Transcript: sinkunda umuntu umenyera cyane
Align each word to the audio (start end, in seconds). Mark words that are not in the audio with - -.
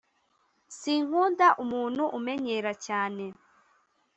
sinkunda 0.77 1.47
umuntu 1.63 2.03
umenyera 2.17 2.71
cyane 2.85 3.25